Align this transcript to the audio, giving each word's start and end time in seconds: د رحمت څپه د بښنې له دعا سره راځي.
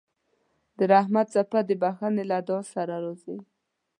د 0.77 0.79
رحمت 0.93 1.27
څپه 1.33 1.59
د 1.67 1.71
بښنې 1.81 2.23
له 2.31 2.37
دعا 2.47 2.61
سره 2.73 2.95
راځي. 3.03 3.37